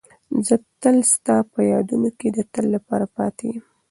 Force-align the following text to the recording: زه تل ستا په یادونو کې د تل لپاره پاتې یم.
زه 0.45 0.55
تل 0.81 0.97
ستا 1.13 1.35
په 1.51 1.59
یادونو 1.73 2.09
کې 2.19 2.27
د 2.35 2.39
تل 2.53 2.65
لپاره 2.75 3.05
پاتې 3.15 3.45
یم. 3.53 3.65